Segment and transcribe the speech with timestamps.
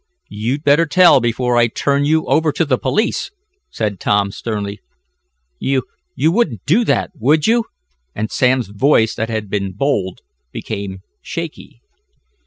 [0.29, 3.29] "You'd better tell before I turn you over to the police!"
[3.69, 4.79] said Tom, sternly.
[5.59, 5.83] "You
[6.15, 7.65] you wouldn't do that; would you?"
[8.15, 11.83] and Sam's voice that had been bold, became shaky.